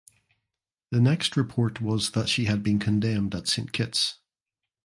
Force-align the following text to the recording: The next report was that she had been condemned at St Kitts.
The 0.89 0.99
next 0.99 1.37
report 1.37 1.79
was 1.79 2.13
that 2.13 2.27
she 2.27 2.45
had 2.45 2.63
been 2.63 2.79
condemned 2.79 3.35
at 3.35 3.47
St 3.47 3.71
Kitts. 3.71 4.17